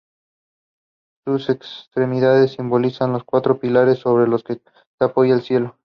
[1.27, 4.65] Sus extremidades simbolizaban los cuatro pilares sobre los que se
[5.05, 5.77] apoya el cielo.